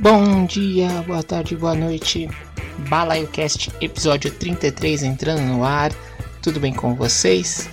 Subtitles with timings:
[0.00, 2.26] Bom dia, boa tarde, boa noite.
[2.88, 5.92] BalaioCast episódio 33 entrando no ar.
[6.40, 7.68] Tudo bem com vocês?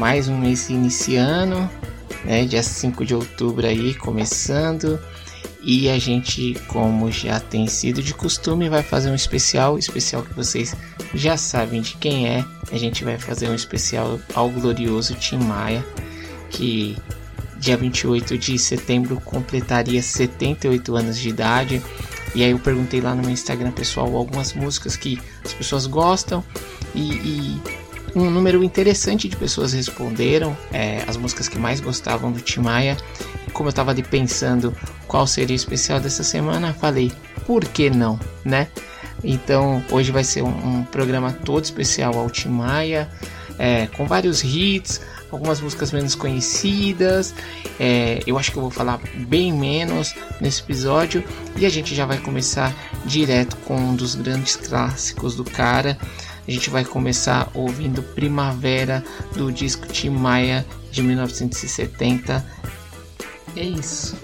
[0.00, 1.70] Mais um mês iniciando,
[2.24, 2.44] né?
[2.44, 4.98] Dia 5 de outubro aí começando.
[5.62, 10.34] E a gente, como já tem sido de costume, vai fazer um especial, especial que
[10.34, 10.74] vocês
[11.14, 12.44] já sabem de quem é.
[12.72, 15.86] A gente vai fazer um especial ao glorioso Tim Maia,
[16.50, 16.96] que
[17.62, 21.80] dia 28 de setembro completaria 78 anos de idade.
[22.34, 26.42] E aí eu perguntei lá no meu Instagram pessoal algumas músicas que as pessoas gostam
[26.92, 27.62] e, e
[28.16, 32.96] um número interessante de pessoas responderam é, as músicas que mais gostavam do Tim Maia.
[33.52, 34.74] Como eu estava ali pensando
[35.06, 37.12] qual seria o especial dessa semana, falei,
[37.46, 38.66] por que não, né?
[39.22, 43.08] Então hoje vai ser um, um programa todo especial ao Tim Maia,
[43.56, 45.00] é, com vários hits,
[45.32, 47.34] algumas músicas menos conhecidas.
[47.80, 51.24] É, eu acho que eu vou falar bem menos nesse episódio
[51.56, 52.72] e a gente já vai começar
[53.04, 55.98] direto com um dos grandes clássicos do cara.
[56.46, 59.02] A gente vai começar ouvindo Primavera
[59.34, 62.44] do disco Tim Maia de 1970.
[63.56, 64.16] É isso.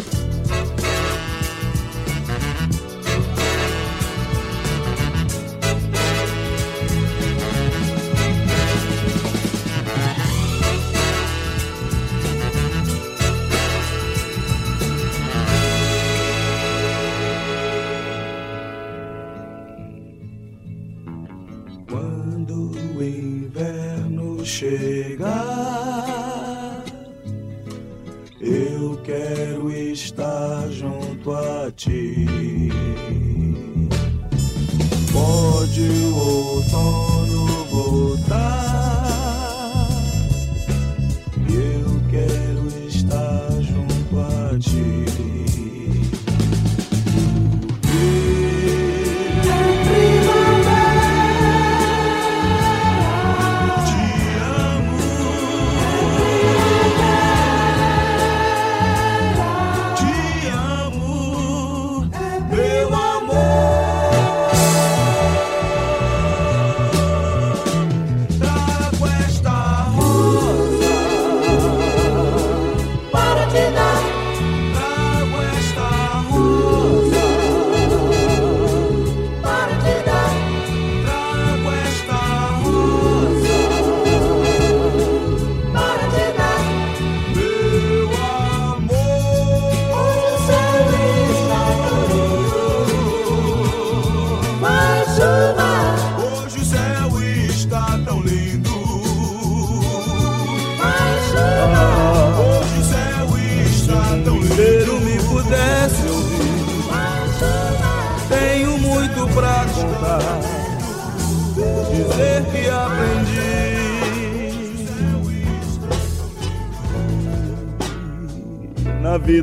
[31.86, 32.47] Vida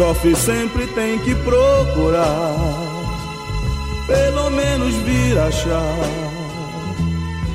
[0.00, 2.56] sofre sempre tem que procurar,
[4.06, 5.98] pelo menos vir achar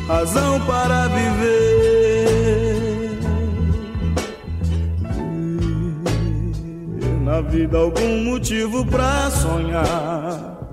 [0.08, 2.36] razão para viver.
[7.24, 10.70] na vida algum motivo pra sonhar,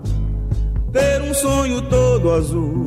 [0.92, 2.84] ter um sonho todo azul,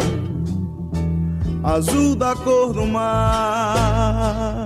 [1.63, 4.64] azul da cor do mar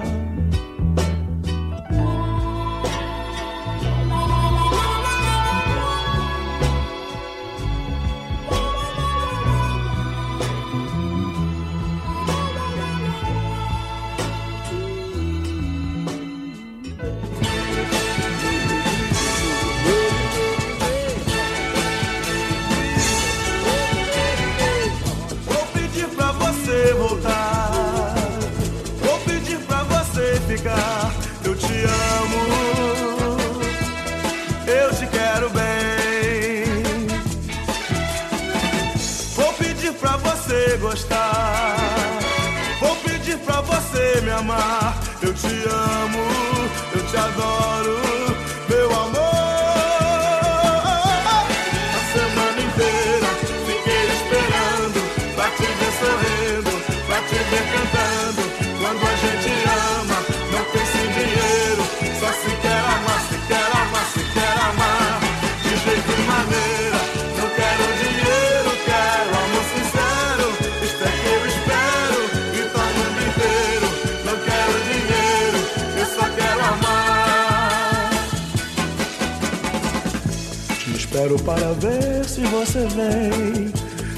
[81.29, 83.71] espero para ver se você vem.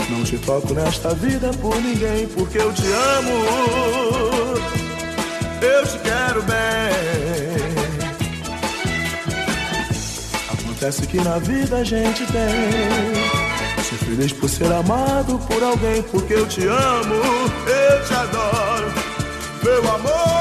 [0.10, 3.32] Não te toco nesta vida por ninguém, porque eu te amo.
[5.62, 7.72] Eu te quero bem.
[10.54, 13.84] Acontece que na vida a gente tem.
[13.84, 17.16] Ser feliz por ser amado por alguém, porque eu te amo,
[17.68, 18.94] eu te adoro,
[19.64, 20.41] meu amor.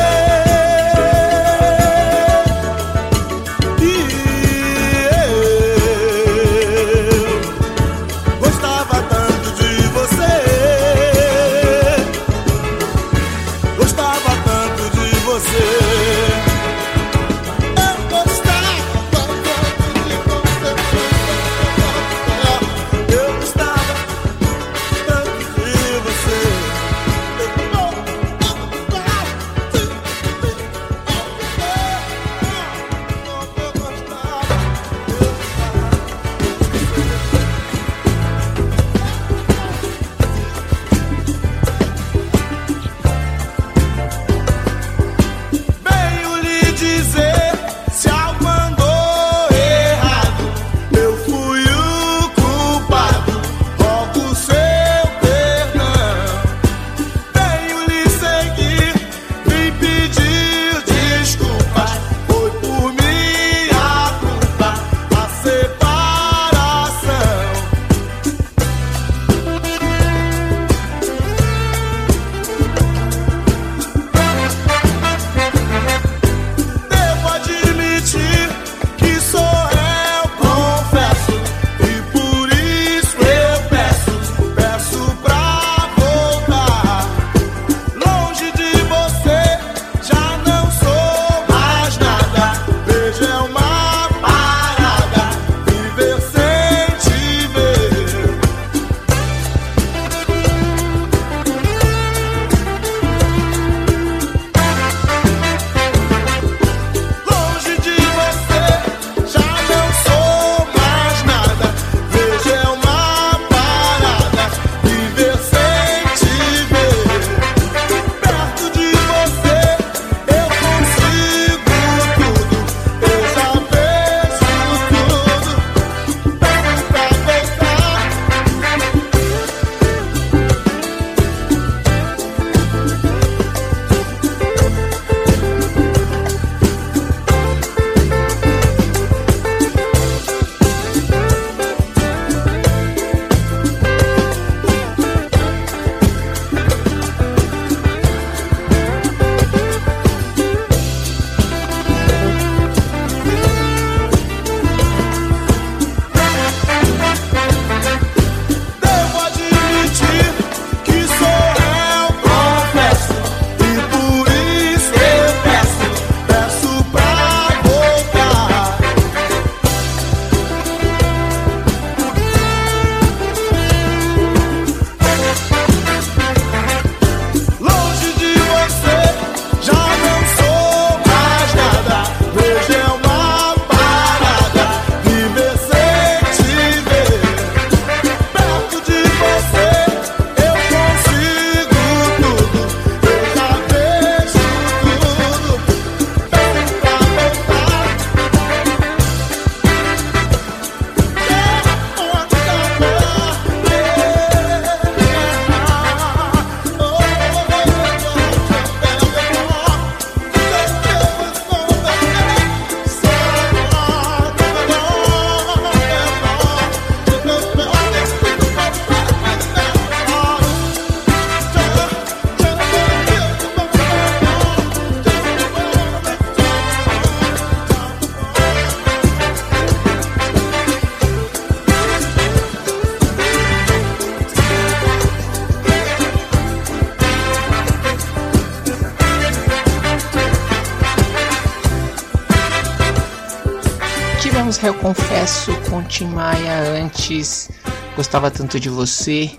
[245.79, 247.49] Tim Maia antes.
[247.95, 249.31] Gostava tanto de você,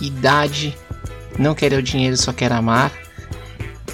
[0.00, 0.76] Idade,
[1.38, 2.90] Não Quero o Dinheiro, Só Quero Amar,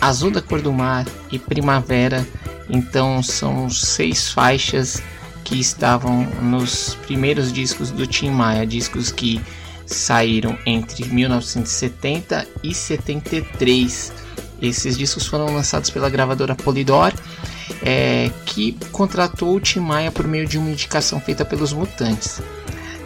[0.00, 2.26] Azul da Cor do Mar e Primavera.
[2.70, 5.02] Então são seis faixas
[5.44, 9.40] que estavam nos primeiros discos do Tim Maia, discos que
[9.86, 14.12] saíram entre 1970 e 73.
[14.60, 17.12] Esses discos foram lançados pela gravadora Polydor,
[17.82, 22.40] é, que contratou o Tim Maia por meio de uma indicação feita pelos Mutantes.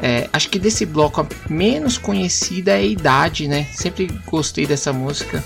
[0.02, 3.66] É, acho que desse bloco a menos conhecida é a Idade, né?
[3.72, 5.44] Sempre gostei dessa música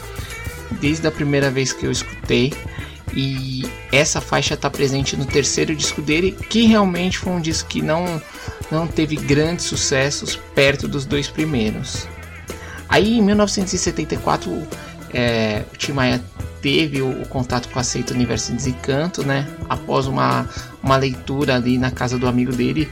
[0.81, 2.53] desde a primeira vez que eu escutei.
[3.17, 7.81] E essa faixa está presente no terceiro disco dele, que realmente foi um disco que
[7.81, 8.21] não,
[8.71, 12.09] não teve grandes sucessos perto dos dois primeiros.
[12.89, 14.67] Aí em 1974
[15.13, 16.25] é, o Tim Maia
[16.65, 19.47] teve o, o, contato com a seita Universo em Desencanto, né?
[19.69, 20.49] Após uma,
[20.83, 22.91] uma leitura ali na casa do amigo dele,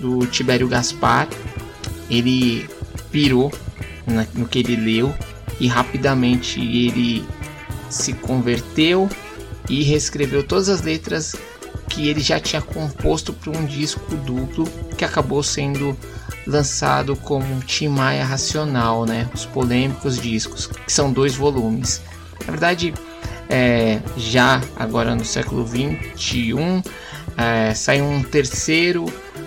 [0.00, 1.28] do Tibério Gaspar,
[2.10, 2.68] ele
[3.12, 3.52] pirou
[4.34, 5.14] no que ele leu
[5.60, 7.24] e rapidamente ele
[7.88, 9.08] se converteu
[9.68, 11.36] e reescreveu todas as letras
[11.88, 14.66] que ele já tinha composto para um disco duplo
[14.98, 15.96] que acabou sendo
[16.44, 19.30] lançado como Tim Maia Racional, né?
[19.32, 22.02] Os polêmicos discos, que são dois volumes.
[22.44, 22.92] Na verdade,
[23.52, 26.82] é, já agora no século 21
[27.36, 29.04] é, saiu um terceiro,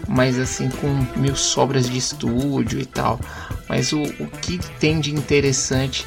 [0.07, 3.19] mas assim com mil sobras de estúdio e tal.
[3.67, 6.05] Mas o, o que tem de interessante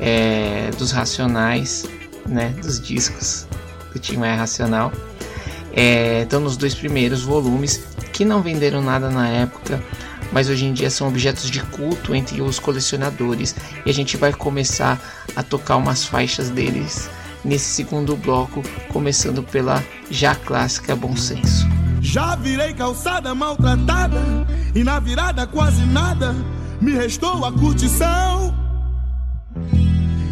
[0.00, 1.86] é, dos Racionais,
[2.26, 2.52] né?
[2.60, 3.46] Dos discos
[3.92, 4.90] do Tim Maia Racional.
[5.72, 9.80] É, estão nos dois primeiros volumes que não venderam nada na época,
[10.32, 13.54] mas hoje em dia são objetos de culto entre os colecionadores
[13.86, 15.00] e a gente vai começar
[15.36, 17.08] a tocar umas faixas deles
[17.44, 21.66] nesse segundo bloco, começando pela já clássica Bom Senso.
[22.00, 24.20] Já virei calçada maltratada
[24.74, 26.34] e na virada quase nada
[26.80, 28.54] me restou a curtição.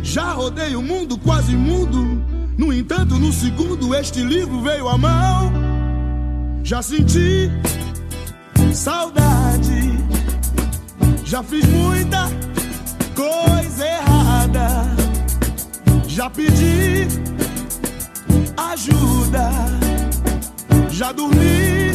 [0.03, 2.23] Já rodei o mundo quase mudo,
[2.57, 5.53] no entanto, no segundo este livro veio à mão.
[6.63, 7.51] Já senti
[8.73, 9.99] saudade,
[11.25, 12.29] já fiz muita
[13.15, 14.96] coisa errada,
[16.17, 17.07] já pedi
[18.57, 19.51] ajuda,
[20.91, 21.93] já dormi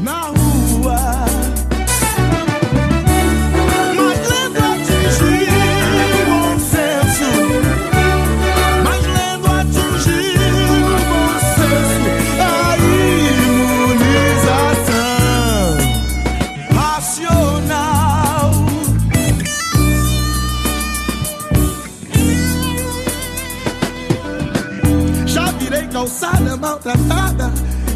[0.00, 1.27] na rua.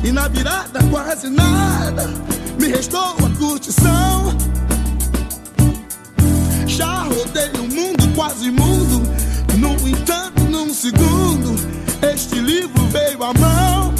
[0.04, 2.08] E na virada quase nada
[2.58, 4.36] me restou a curtição.
[6.66, 9.02] Já rodei o mundo, quase mundo,
[9.58, 11.54] no entanto, num segundo,
[12.12, 13.94] este livro veio à mão.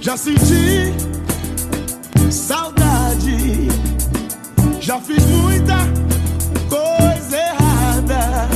[0.00, 0.92] Já senti
[2.30, 3.68] saudade,
[4.80, 5.76] já fiz muita
[6.68, 8.48] coisa errada,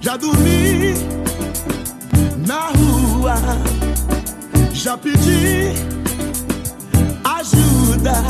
[0.00, 0.94] já dormi
[2.46, 3.75] na rua.
[4.86, 5.72] Já pedi
[7.24, 8.22] ajuda.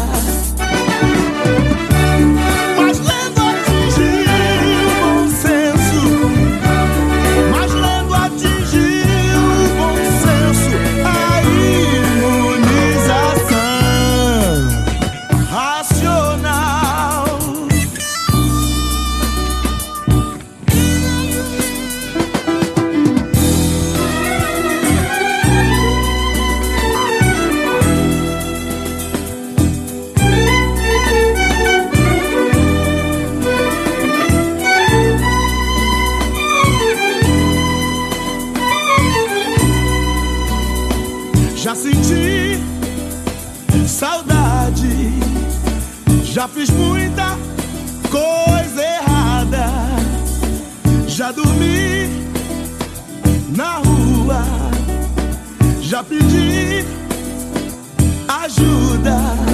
[51.26, 52.08] Já dormi
[53.56, 54.44] na rua,
[55.80, 56.84] já pedi
[58.28, 59.45] ajuda.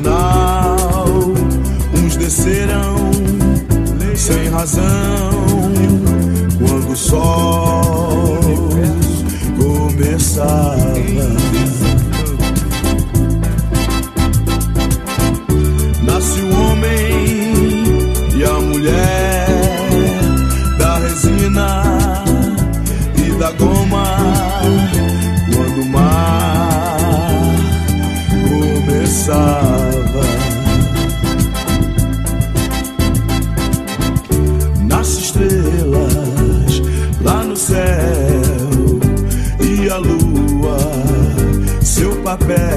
[0.00, 1.06] tribunal.
[1.94, 2.96] Uns descerão
[4.16, 5.30] sem razão
[6.58, 8.40] quando o sol
[9.58, 10.89] começar.
[42.38, 42.69] papel.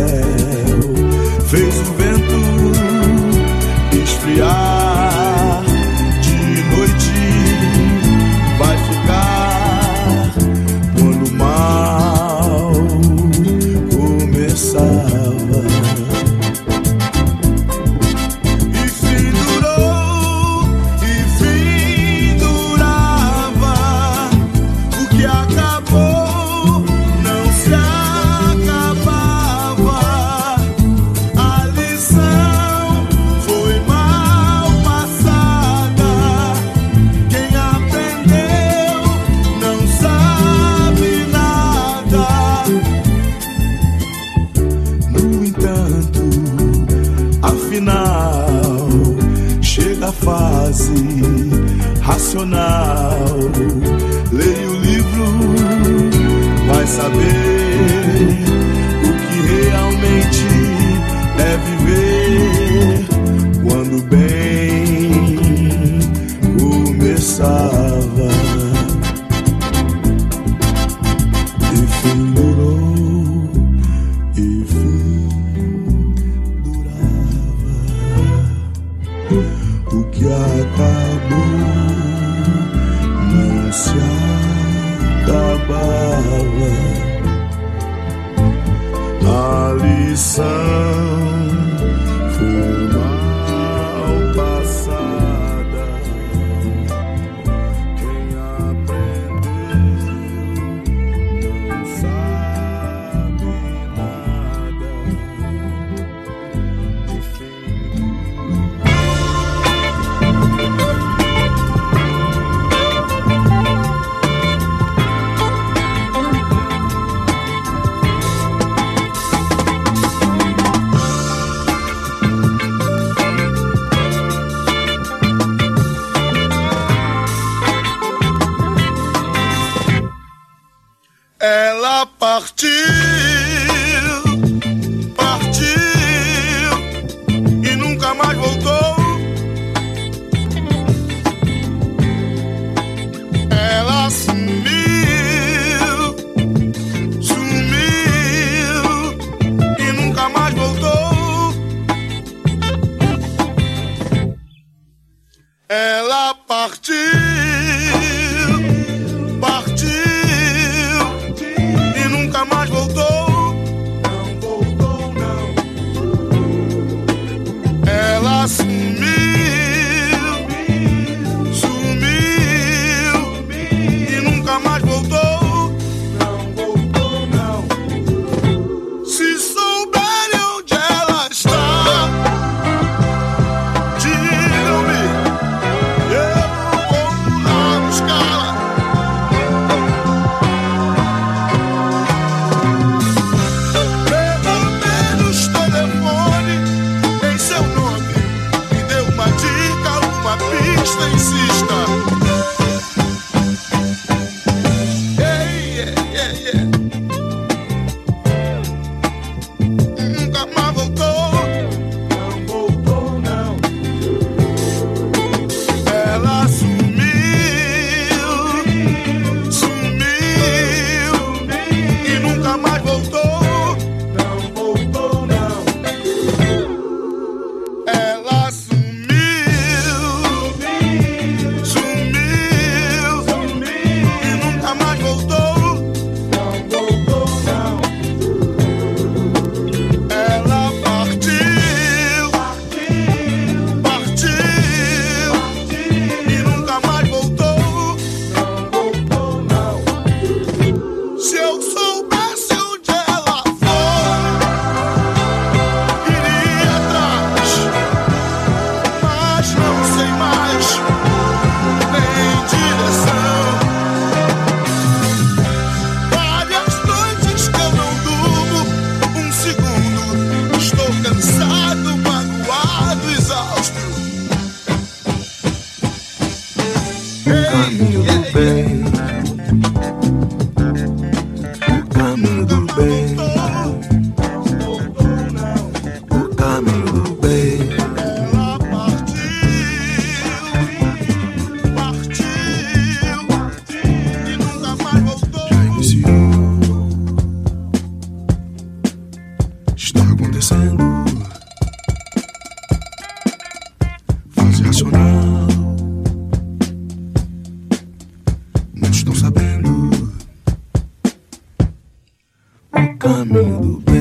[313.04, 313.93] Caminho do bem.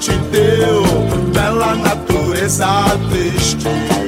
[0.00, 0.82] Te deu,
[1.34, 3.99] bela natureza triste.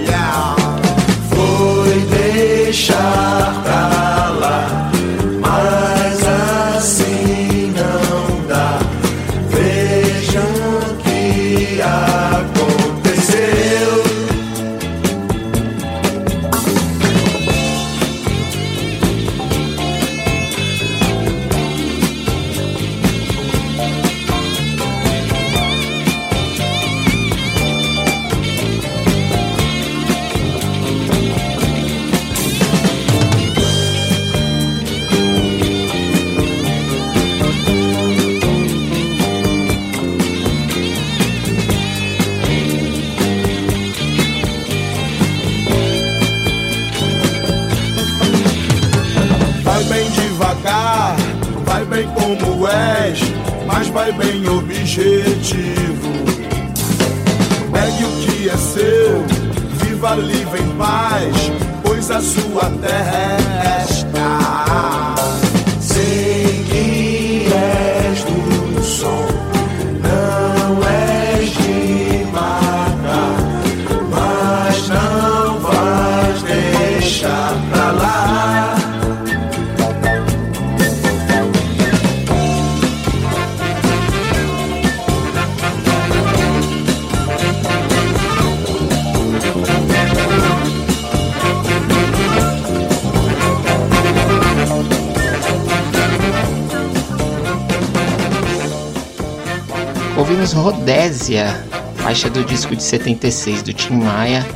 [100.17, 101.65] Ouvimos Rodésia,
[101.97, 104.47] faixa do disco de 76 do Tim Maia.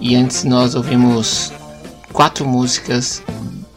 [0.00, 1.50] E antes nós ouvimos
[2.12, 3.22] quatro músicas,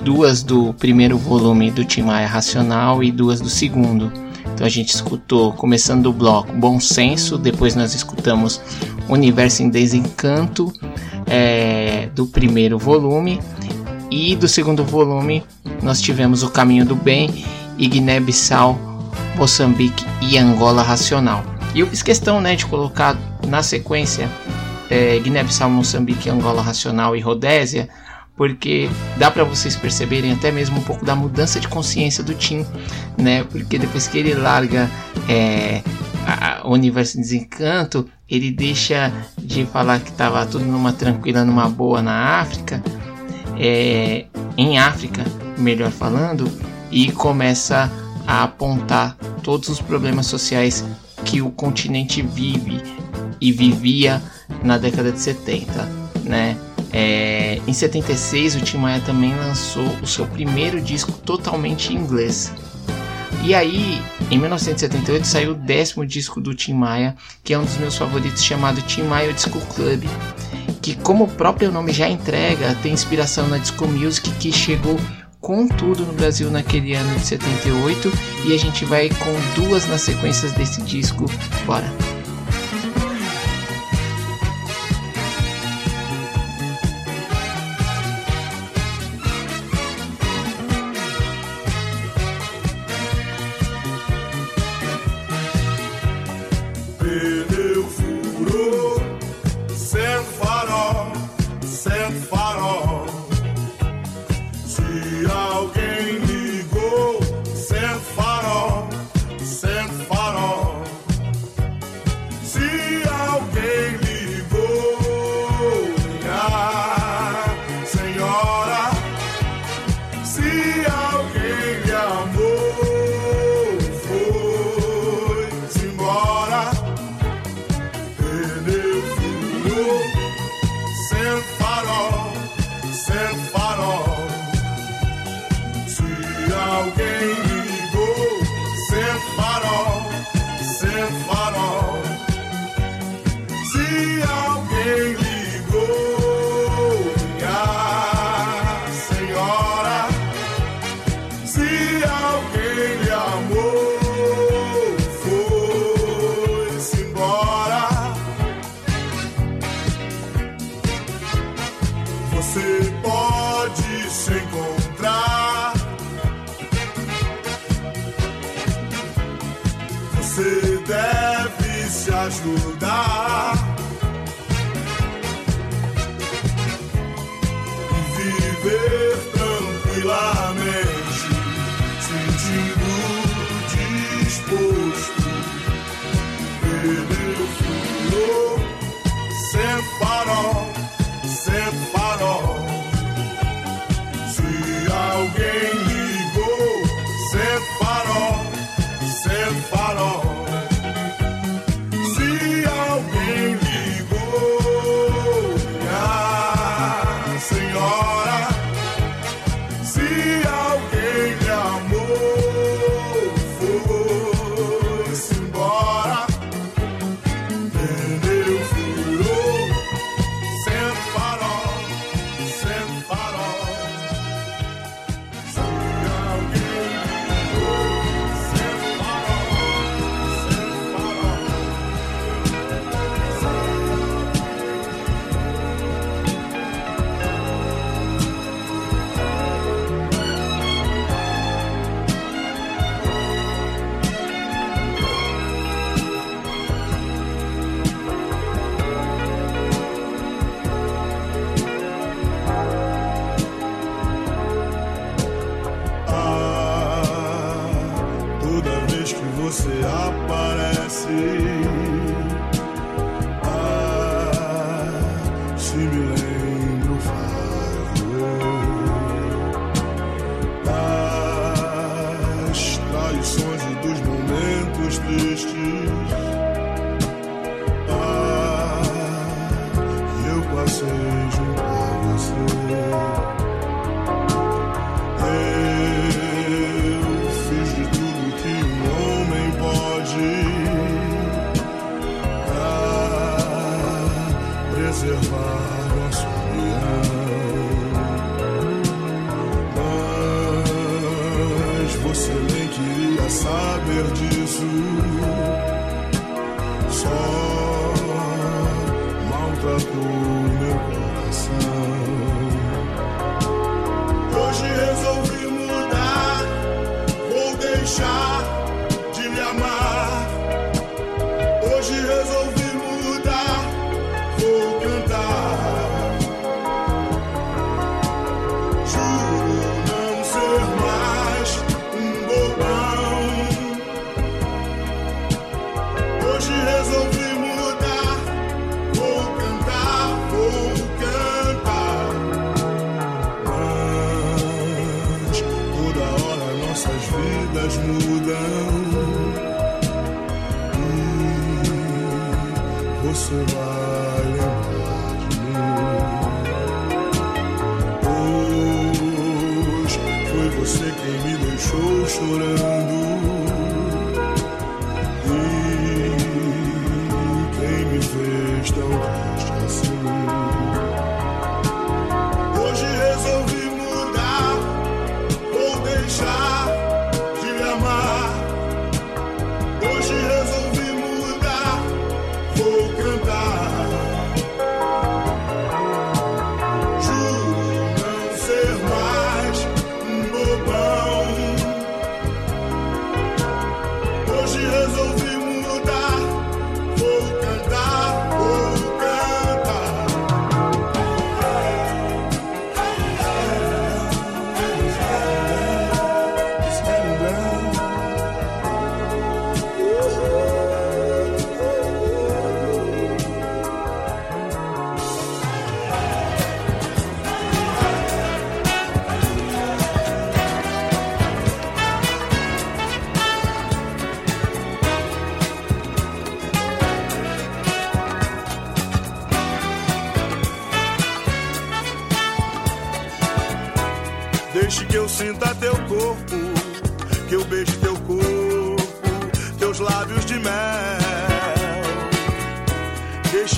[0.02, 4.12] duas do primeiro volume do Tim Maia Racional e duas do segundo.
[4.54, 8.62] Então a gente escutou, começando do bloco, Bom Senso, depois nós escutamos
[9.08, 10.72] Universo em Desencanto,
[11.28, 13.42] é, do primeiro volume,
[14.12, 15.44] e do segundo volume
[15.82, 17.46] nós tivemos O Caminho do Bem
[17.78, 18.95] e Guiné-Bissau,
[19.36, 21.44] Moçambique e Angola Racional.
[21.74, 24.30] E eu fiz questão né, de colocar na sequência
[24.90, 27.90] é, Guiné-Bissau, Moçambique, Angola Racional e Rodésia,
[28.36, 32.66] porque dá para vocês perceberem até mesmo um pouco da mudança de consciência do Tim,
[33.18, 33.44] né?
[33.44, 34.90] Porque depois que ele larga
[35.30, 35.82] é,
[36.64, 42.02] o Universo de Desencanto, ele deixa de falar que estava tudo numa tranquila, numa boa
[42.02, 42.84] na África,
[43.58, 44.26] é,
[44.58, 45.24] em África,
[45.58, 46.52] melhor falando,
[46.92, 50.84] e começa a apontar todos os problemas sociais
[51.24, 52.82] que o continente vive
[53.40, 54.22] e vivia
[54.64, 55.84] na década de 70,
[56.24, 56.58] né?
[56.92, 62.54] É, em 76 o Tim Maia também lançou o seu primeiro disco totalmente em inglês.
[63.44, 64.02] E aí,
[64.32, 68.44] em 1978 saiu o décimo disco do Tim Maia, que é um dos meus favoritos,
[68.44, 70.04] chamado Tim Maia Disco Club,
[70.82, 74.98] que como o próprio nome já entrega, tem inspiração na disco music que chegou
[75.46, 78.12] com tudo no Brasil naquele ano de 78
[78.48, 81.26] e a gente vai com duas nas sequências desse disco.
[81.68, 82.15] Bora!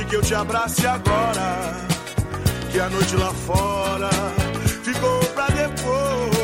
[0.07, 1.87] que eu te abrace agora.
[2.71, 4.09] Que a noite lá fora
[4.83, 6.36] ficou pra depois.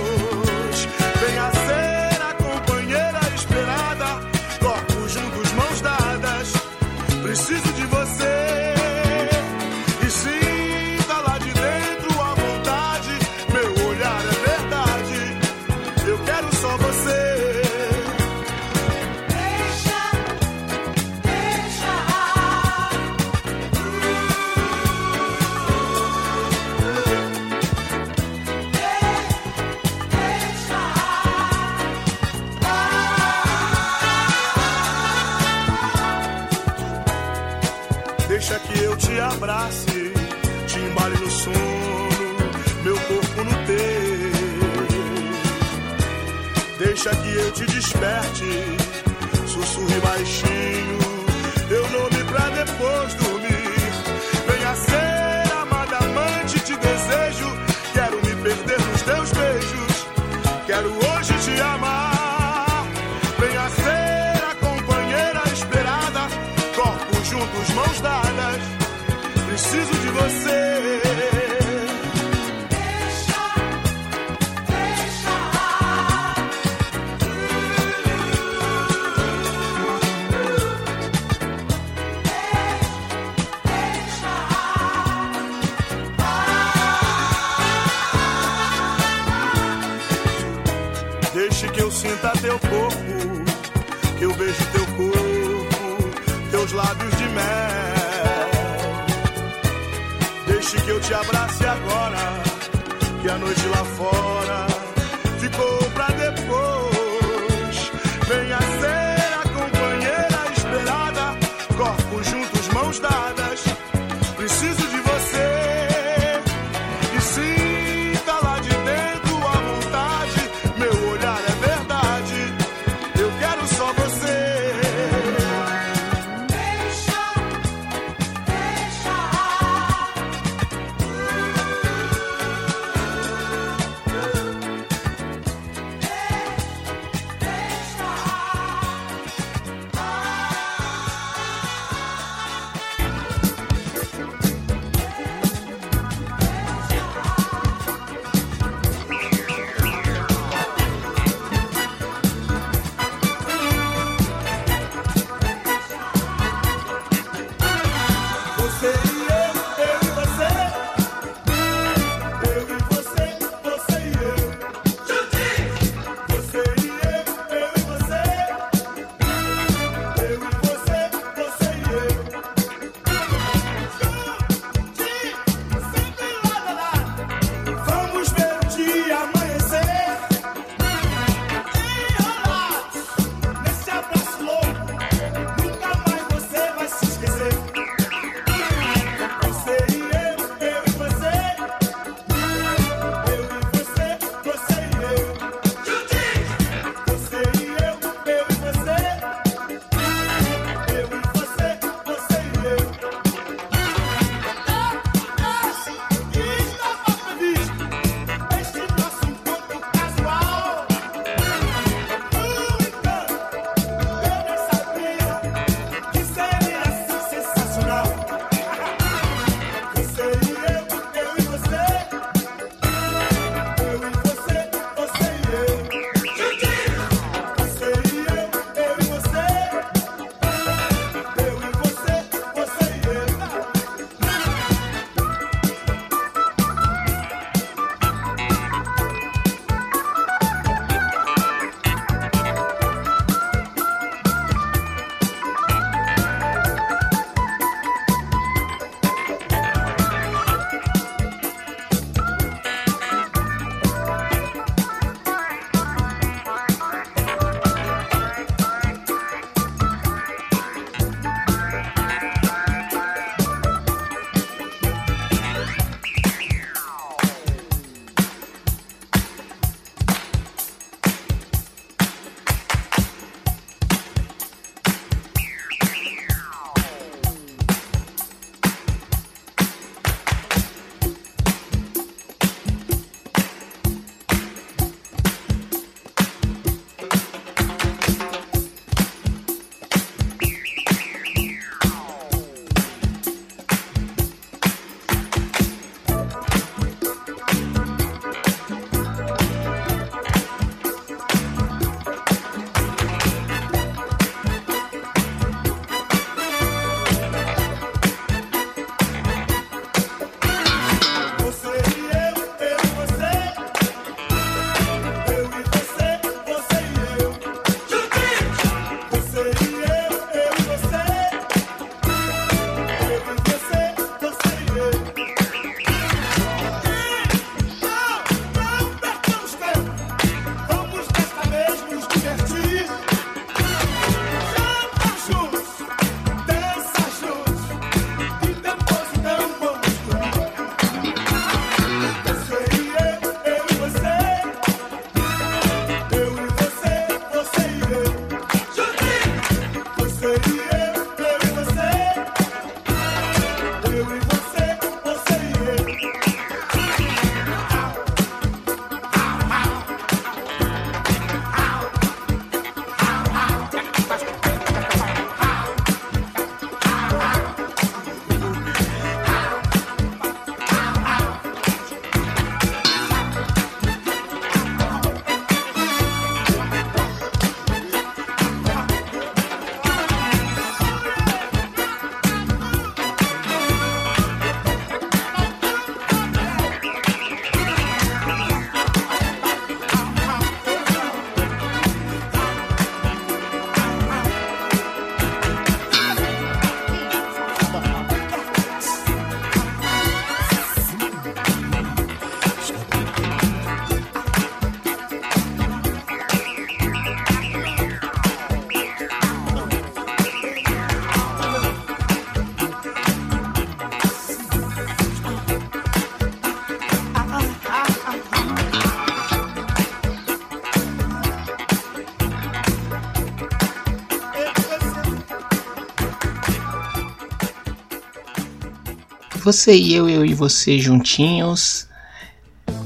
[429.54, 431.88] Você e eu, eu e você juntinhos.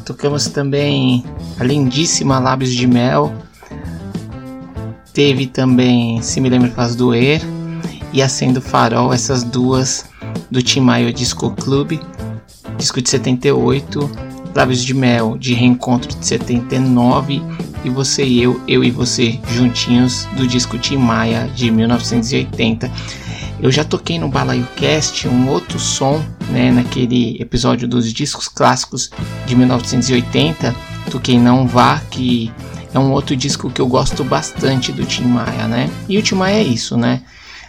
[0.05, 1.23] Tocamos também
[1.57, 3.33] a lindíssima Lábios de Mel.
[5.13, 7.41] Teve também Se Me Lembra Faz Doer
[8.11, 10.09] e Acendo Farol, essas duas
[10.51, 12.01] do Tim Maia Disco Club,
[12.77, 14.11] disco de 78,
[14.53, 17.41] Lábios de Mel de Reencontro de 79
[17.85, 22.91] e Você e Eu, Eu e Você juntinhos do disco Tim Maia de 1980.
[23.59, 29.09] Eu já toquei no Balaio Cast um outro som, né, naquele episódio dos discos clássicos
[29.45, 30.75] de 1980,
[31.09, 32.51] toquei Não Vá, que
[32.93, 35.89] é um outro disco que eu gosto bastante do Tim Maia, né?
[36.07, 37.21] E o Tim Maia é isso, né?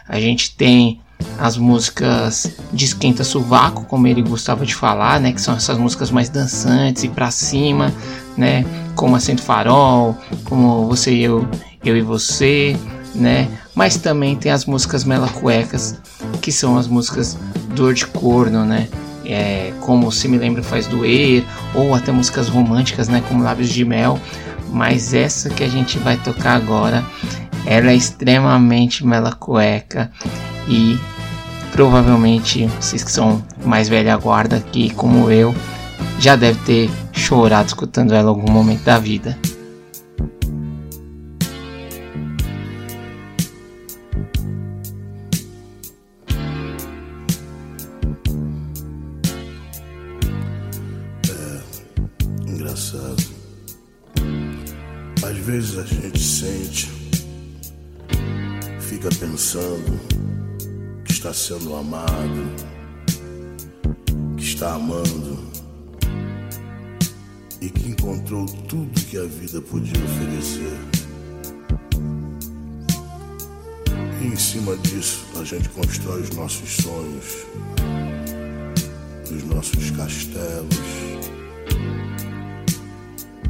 [0.07, 1.01] A gente tem
[1.39, 6.11] as músicas de esquenta sovaco, como ele gostava de falar, né, que são essas músicas
[6.11, 7.93] mais dançantes e para cima,
[8.36, 8.64] né,
[8.95, 11.49] como Acento Farol, como Você e Eu,
[11.84, 12.76] Eu e Você,
[13.14, 13.49] né?
[13.79, 16.01] Mas também tem as músicas melacuecas,
[16.43, 17.39] que são as músicas
[17.76, 18.89] dor de corno, né?
[19.24, 23.22] É, como Se Me Lembra Faz Doer, ou até músicas românticas, né?
[23.29, 24.18] Como Lábios de Mel.
[24.72, 27.07] Mas essa que a gente vai tocar agora,
[27.64, 30.11] ela é extremamente melacueca
[30.66, 30.99] e
[31.70, 35.55] provavelmente vocês que são mais velha guarda aqui, como eu,
[36.18, 39.39] já deve ter chorado escutando ela em algum momento da vida.
[59.49, 59.99] Pensando
[61.07, 62.53] que está sendo amado,
[64.36, 65.38] que está amando
[67.59, 70.78] e que encontrou tudo que a vida podia oferecer.
[74.20, 77.46] E em cima disso a gente constrói os nossos sonhos,
[79.34, 80.76] os nossos castelos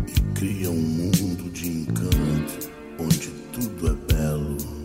[0.06, 2.70] e cria um mundo de encanto
[3.00, 4.77] onde tudo é belo.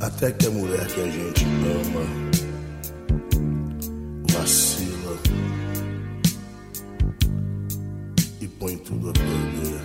[0.00, 2.30] Até que a mulher que a gente ama
[4.32, 5.18] vacila
[8.40, 9.80] e põe tudo a perder.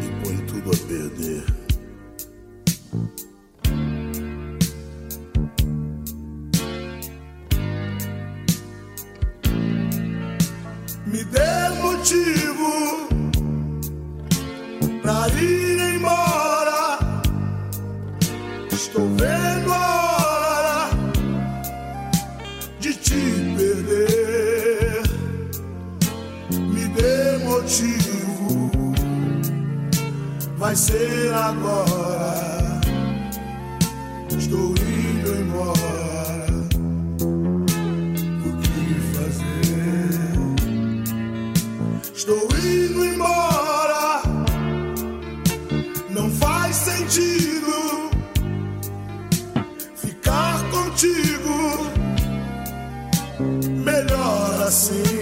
[0.00, 1.69] E põe tudo a perder.
[30.70, 32.80] Vai ser agora.
[34.38, 36.46] Estou indo embora.
[38.46, 38.78] O que
[39.16, 40.30] fazer?
[42.14, 44.22] Estou indo embora.
[46.08, 48.10] Não faz sentido
[49.96, 51.90] ficar contigo.
[53.84, 55.19] Melhor assim.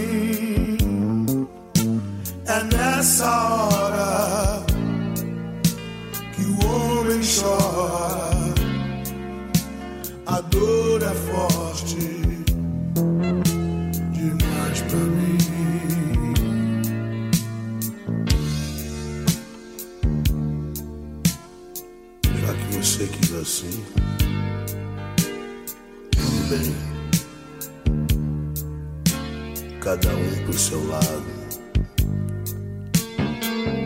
[30.58, 31.22] Seu lado.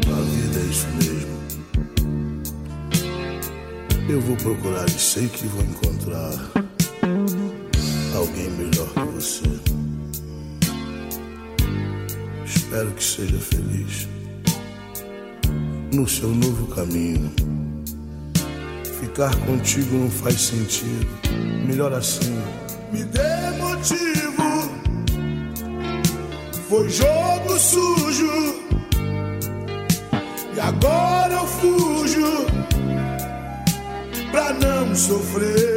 [0.08, 1.36] A vida é isso mesmo.
[4.08, 6.32] Eu vou procurar e sei que vou encontrar
[8.16, 9.44] alguém melhor que você.
[12.46, 14.08] Espero que seja feliz
[15.92, 17.30] no seu novo caminho.
[18.98, 21.06] Ficar contigo não faz sentido.
[21.66, 22.34] Melhor assim.
[22.90, 24.41] Me dê motivo.
[26.72, 28.64] Foi jogo sujo.
[30.56, 32.46] E agora eu fujo
[34.30, 35.71] pra não sofrer.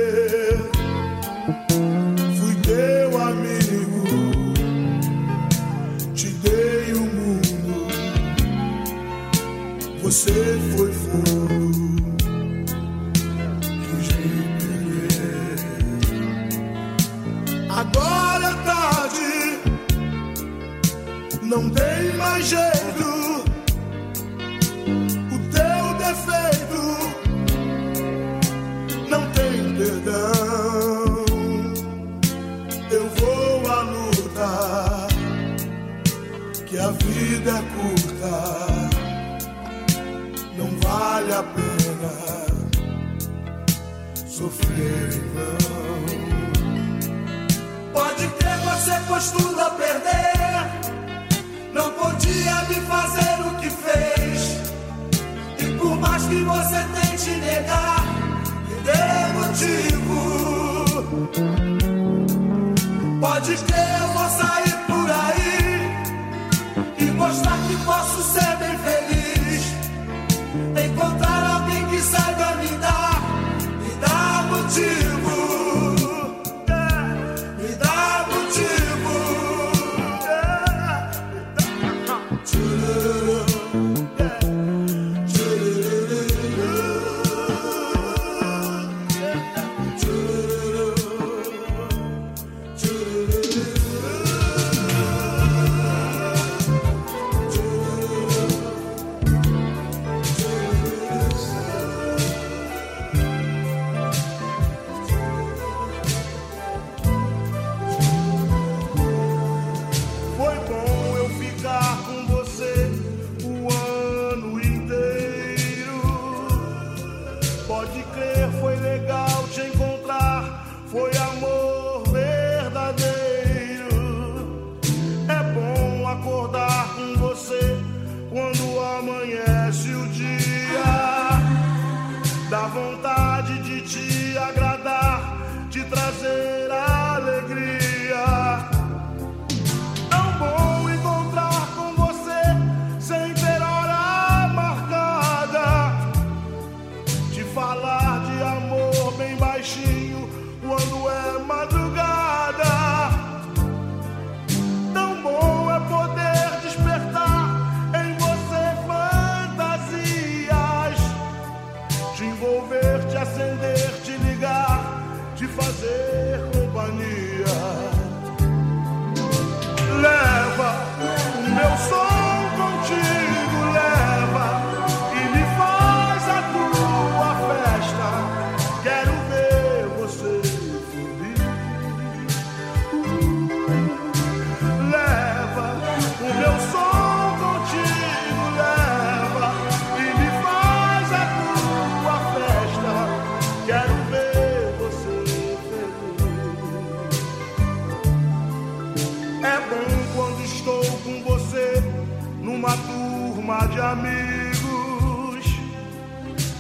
[203.95, 205.45] amigos.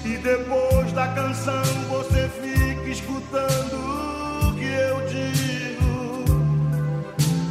[0.03, 3.75] E depois da canção você fica escutando
[4.47, 6.25] o que eu digo.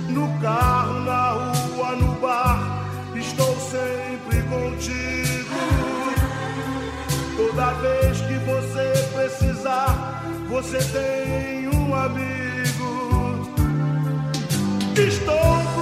[0.09, 5.05] No carro, na rua, no bar, estou sempre contigo.
[7.37, 12.35] Toda vez que você precisar, você tem um amigo.
[14.97, 15.74] Estou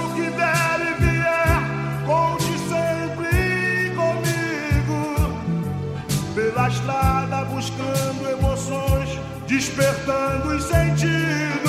[7.63, 9.09] buscando emoções,
[9.47, 11.62] despertando os sentidos.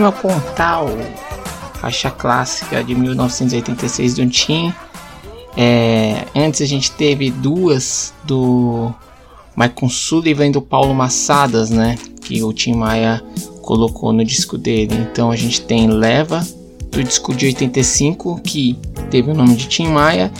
[0.00, 0.88] Do Lema Pontal,
[1.74, 4.72] faixa clássica de 1986 do Tim.
[5.56, 8.92] É, antes a gente teve duas do
[9.54, 11.96] Michael Sullivan e do Paulo Massadas, né?
[12.22, 13.22] Que o Tim Maia
[13.60, 14.94] colocou no disco dele.
[14.94, 16.46] Então a gente tem Leva,
[16.90, 18.78] do disco de 85, que
[19.10, 20.32] teve o nome de Tim Maia.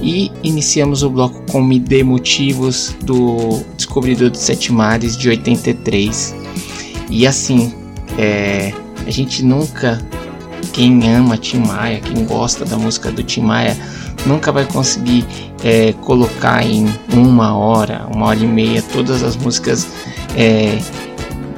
[0.00, 6.34] E iniciamos o bloco com Me Dê Motivos, do Descobridor dos Sete Mares, de 83.
[7.10, 7.74] E assim,
[8.18, 8.72] é,
[9.06, 10.00] a gente nunca,
[10.72, 13.76] quem ama Tim Maia, quem gosta da música do Tim Maia,
[14.26, 15.24] nunca vai conseguir
[15.62, 19.86] é, colocar em uma hora, uma hora e meia, todas as músicas
[20.36, 20.78] é,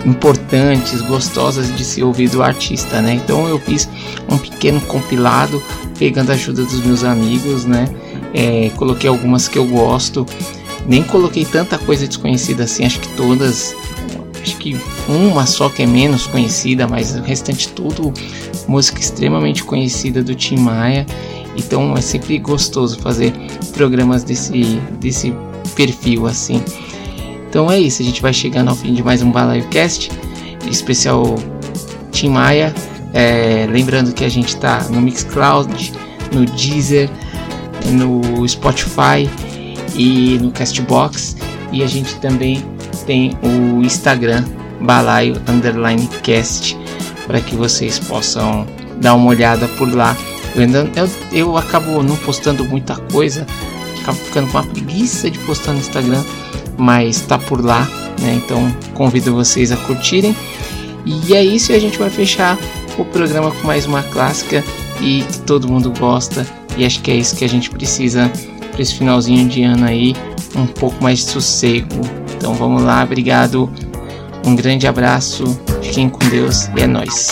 [0.05, 3.14] importantes, gostosas de se ouvir do artista, né?
[3.14, 3.88] Então eu fiz
[4.28, 5.62] um pequeno compilado,
[5.99, 7.86] pegando a ajuda dos meus amigos, né?
[8.34, 10.26] É, coloquei algumas que eu gosto,
[10.86, 13.74] nem coloquei tanta coisa desconhecida assim, acho que todas,
[14.42, 14.78] acho que
[15.09, 18.13] uma só que é menos conhecida, mas o restante tudo
[18.69, 21.07] música extremamente conhecida do Tim Maia.
[21.57, 23.33] Então é sempre gostoso fazer
[23.73, 25.35] programas desse, desse
[25.75, 26.63] perfil assim.
[27.49, 30.11] Então é isso, a gente vai chegando ao fim de mais um Balaio Cast,
[30.71, 31.37] especial
[32.13, 32.75] Tim Maia.
[33.15, 35.93] É, lembrando que a gente está no Mixcloud,
[36.33, 37.09] no Deezer,
[37.93, 39.29] no Spotify
[39.95, 41.37] e no Castbox.
[41.73, 42.63] E a gente também
[43.07, 44.45] tem o Instagram
[44.81, 46.79] Balaio Underline Cast
[47.26, 48.66] para que vocês possam
[49.01, 50.16] dar uma olhada por lá.
[50.55, 53.47] Eu, ainda, eu, eu acabo não postando muita coisa,
[54.01, 56.24] acabo ficando com uma preguiça de postar no Instagram
[56.79, 57.87] mas tá por lá,
[58.20, 58.41] né?
[58.43, 60.35] Então convido vocês a curtirem.
[61.05, 62.57] E é isso, e a gente vai fechar
[62.97, 64.64] o programa com mais uma clássica
[65.01, 66.47] e que todo mundo gosta.
[66.76, 68.31] E acho que é isso que a gente precisa
[68.70, 70.14] para esse finalzinho de ano aí,
[70.55, 72.01] um pouco mais de sossego.
[72.37, 73.70] Então vamos lá, obrigado.
[74.49, 77.28] Um grande abraço, fiquem com Deus e é nóis.